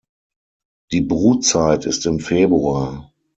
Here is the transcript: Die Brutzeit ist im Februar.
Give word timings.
Die 0.91 1.01
Brutzeit 1.01 1.85
ist 1.85 2.07
im 2.07 2.17
Februar. 2.19 3.11